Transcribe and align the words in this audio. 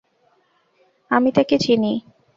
আমি 1.11 1.29
তাকে 1.37 1.55
চিনি? 1.63 1.93